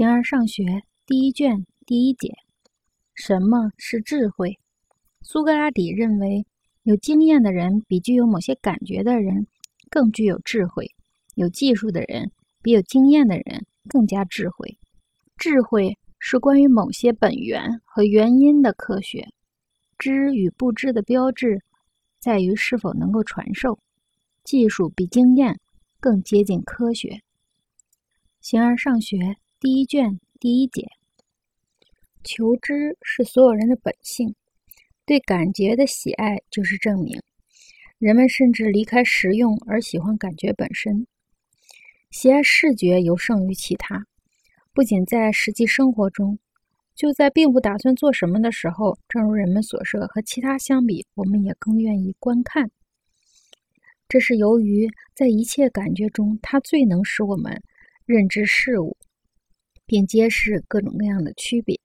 [0.00, 0.64] 形而上学
[1.04, 2.32] 第一卷第一节：
[3.12, 4.58] 什么是智慧？
[5.20, 6.46] 苏格拉底认为，
[6.84, 9.46] 有经验的人比具有某些感觉的人
[9.90, 10.86] 更具有智慧；
[11.34, 12.32] 有技术的人
[12.62, 14.78] 比有经验的人更加智慧。
[15.36, 19.28] 智慧是关于某些本源和原因的科学。
[19.98, 21.62] 知与不知的标志
[22.18, 23.78] 在于是否能够传授。
[24.44, 25.60] 技术比经验
[26.00, 27.20] 更接近科学。
[28.40, 29.36] 形而上学。
[29.62, 30.88] 第一卷第一节，
[32.24, 34.34] 求知是所有人的本性，
[35.04, 37.20] 对感觉的喜爱就是证明。
[37.98, 41.06] 人们甚至离开实用而喜欢感觉本身，
[42.10, 44.06] 喜爱视觉尤胜于其他。
[44.72, 46.38] 不仅在实际生活中，
[46.94, 52.70] 就在并不打算做什么的时候，正如人们所说，和其他相比，我们也更愿意观看。
[54.08, 57.62] 这是由于在一切感觉中，它最能使我们
[58.06, 58.96] 认知事物。
[59.90, 61.80] 并揭示各种各样的区别。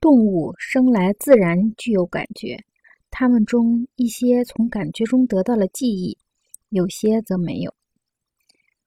[0.00, 2.64] 动物生来自然具有感觉，
[3.10, 6.16] 它们中一些从感觉中得到了记忆，
[6.68, 7.74] 有些则没有。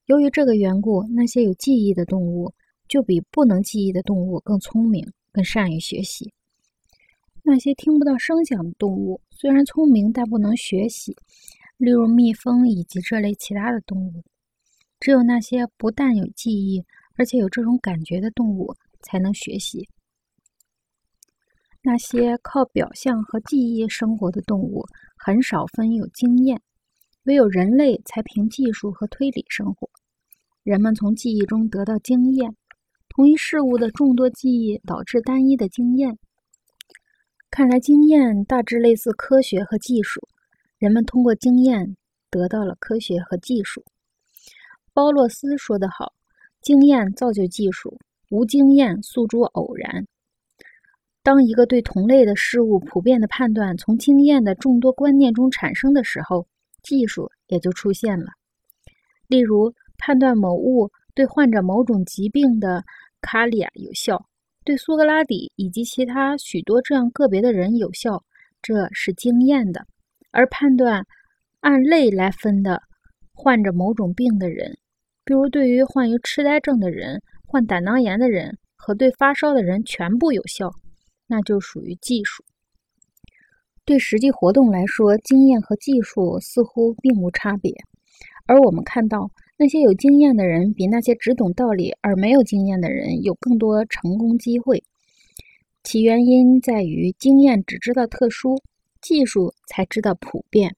[0.06, 2.54] 由于这个缘故，那些有记忆的动物
[2.88, 6.32] 就比不能记忆的动物更聪明，更善于学习。
[7.44, 11.18] 那些听不到声响的动物虽然聪明，但不能学习，
[11.76, 14.24] 例如蜜蜂以及这类其他的动物。
[15.02, 16.86] 只有那些不但有记忆，
[17.18, 19.88] 而且有这种感觉的动物才能学习。
[21.82, 24.86] 那些靠表象和记忆生活的动物
[25.18, 26.62] 很少分有经验，
[27.26, 29.90] 唯有人类才凭技术和推理生活。
[30.64, 32.56] 人们从记忆中得到经验，
[33.10, 36.18] 同一事物的众多记忆导致单一的经验。
[37.52, 40.28] 看来，经验大致类似科学和技术。
[40.80, 41.96] 人们通过经验
[42.30, 43.86] 得到了科学和技术。
[44.92, 46.14] 包洛斯说得好。
[46.66, 48.00] 经验造就技术，
[48.32, 50.08] 无经验诉诸偶然。
[51.22, 56.48] 当一个对同类的事物普遍的判断从经验的众多观念中产生的时候，
[56.82, 58.32] 技术也就出现了。
[59.28, 62.84] 例如，判断某物对患者某种疾病的
[63.22, 64.26] 卡利亚有效，
[64.64, 68.24] 对苏格拉底以及其他许多这样个别的人有效，
[68.64, 69.82] 这是经验的；
[70.32, 71.06] 而判断
[71.60, 72.82] 按类来分的
[73.36, 74.76] 患着某种病的人。
[75.26, 80.72] 比如，对于患有痴呆症的人、患胆囊炎的人和对发烧的人全部有效，
[81.26, 82.46] 那就属于技术。
[83.84, 87.74] 对实际活动来说，经验和技术似乎并无差别。
[88.46, 94.84] 而我们看到，那些有经验的人比那些只懂道理而没有经验的人有更多成功机会。
[95.84, 98.62] 其原因在于，经验只知道特殊，
[99.02, 100.76] 技术才知道普遍。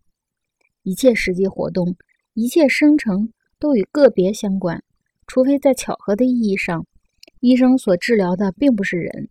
[0.84, 1.98] 一切实际活动，
[2.34, 3.34] 一切生成。
[3.60, 4.84] 都与个别相关，
[5.26, 6.86] 除非在巧合的意义上，
[7.40, 9.30] 医生所治疗的并不是人，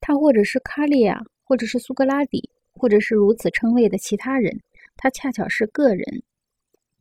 [0.00, 4.60] 他或者是卡利亚，或者是苏格拉底，或者是如此称谓的其他人，
[4.96, 6.22] 他恰巧是个人。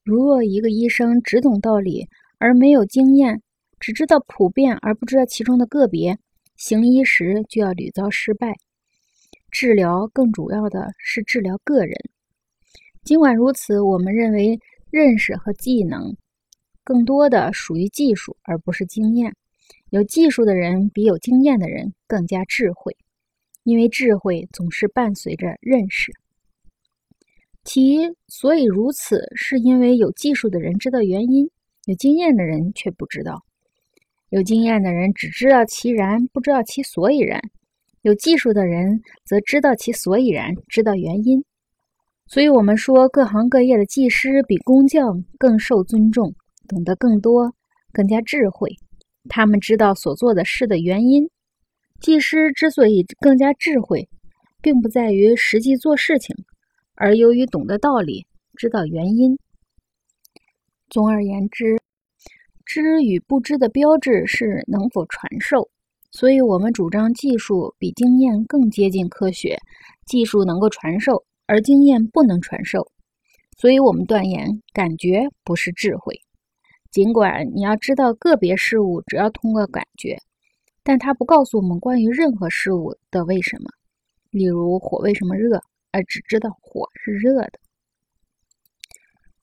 [0.04, 2.08] 如若一个医生只懂道理
[2.38, 3.42] 而没有经验，
[3.80, 6.18] 只知道普遍而不知道其中的个别，
[6.58, 8.56] 行医时就要屡遭失败。
[9.52, 11.96] 治疗更主要的是治疗个人。
[13.04, 16.16] 尽管如此，我们认为认识和技能。
[16.92, 19.34] 更多的属于技术，而不是经验。
[19.92, 22.98] 有技术的人比有经验的人更加智慧，
[23.64, 26.12] 因为智慧总是伴随着认识。
[27.64, 27.98] 其
[28.28, 31.50] 所以如此，是因为有技术的人知道原因，
[31.86, 33.46] 有经验的人却不知道。
[34.28, 37.40] 有经验的人只知道其然，不知道其所以然；
[38.02, 41.46] 有技术的人则知道其所以然，知道原因。
[42.28, 46.36] 所以，我们说各行各业的技师比工匠更受尊重。
[46.68, 47.54] 懂得更多，
[47.92, 48.72] 更加智慧。
[49.30, 51.30] 他们知道所做的事的原因。
[52.00, 54.10] 技师之所以更加智慧，
[54.62, 56.36] 并不在于实际做事情，
[56.96, 59.38] 而由于懂得道理，知道原因。
[60.90, 61.78] 总而言之，
[62.66, 65.70] 知与不知的标志是能否传授。
[66.10, 69.58] 所以我们主张技术比经验更接近科学，
[70.08, 72.92] 技术能够传授，而经验不能传授。
[73.58, 76.20] 所以我们断言，感觉不是智慧。
[76.92, 80.18] 尽管你要知道个别事物只要通过感觉，
[80.84, 83.72] 但它不告诉我们关于任何事物的为什么。
[84.30, 85.62] 例如火为什么热，
[85.92, 87.54] 而只知道火是热的。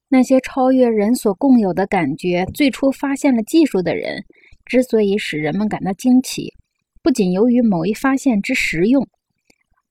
[0.09, 4.25] 那些超越人所共有的感觉，最初发现了技术的人，
[4.65, 6.55] 之所以使人们感到惊奇，
[7.03, 9.07] 不仅由于某一发现之实用，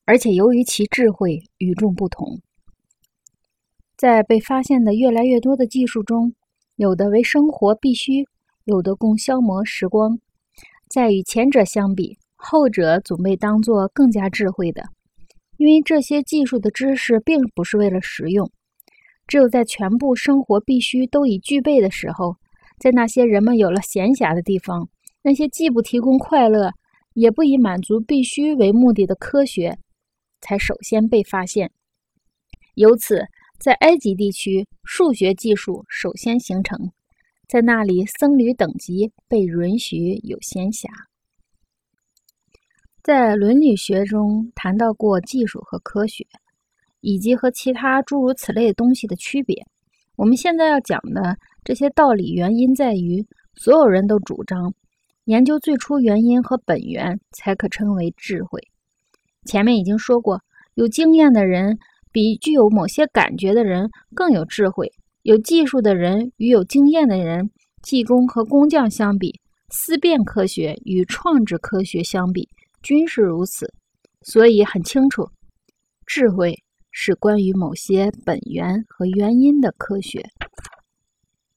[0.04, 2.40] 而且由于其智慧与众不同。
[3.96, 6.34] 在被发现的越来越多的技术中，
[6.78, 8.24] 有的为生活必须，
[8.64, 10.20] 有的供消磨时光。
[10.88, 14.84] 在与前者相比，后者总被当作更加智慧的，
[15.56, 18.48] 因为这些技术的知识并不是为了实用。
[19.26, 22.36] 只有在全部生活必须都已具备的时候，
[22.78, 24.88] 在那些人们有了闲暇的地方，
[25.22, 26.70] 那些既不提供快乐，
[27.14, 29.76] 也不以满足必须为目的的科学，
[30.40, 31.72] 才首先被发现。
[32.76, 33.26] 由此，
[33.58, 36.90] 在埃及地区，数学技术首先形成，
[37.48, 40.86] 在那里僧侣等级被允许有闲暇。
[43.02, 46.26] 在伦理学中谈到过技术和科学。
[47.00, 49.64] 以及和其他诸如此类东西的区别。
[50.16, 53.24] 我们现在要讲的这些道理原因在于，
[53.54, 54.74] 所有人都主张
[55.26, 58.60] 研究最初原因和本源才可称为智慧。
[59.44, 60.42] 前面已经说过，
[60.74, 61.78] 有经验的人
[62.12, 64.86] 比具有某些感觉的人更有智慧；
[65.22, 67.50] 有技术的人与有经验的人，
[67.82, 69.40] 技工和工匠相比，
[69.70, 72.48] 思辨科学与创制科学相比
[72.82, 73.72] 均是如此。
[74.22, 75.28] 所以很清楚，
[76.06, 76.62] 智慧。
[76.90, 80.24] 是关于某些本源和原因的科学。